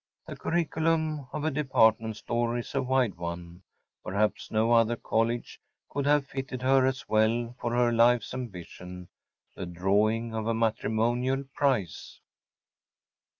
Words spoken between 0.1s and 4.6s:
The curriculum of a department store is a wide one. Perhaps